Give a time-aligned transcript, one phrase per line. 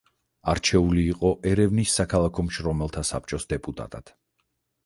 [0.53, 4.11] არჩეული იყო ერევნის საქალაქო მშრომელთა საბჭოს დეპუტატად.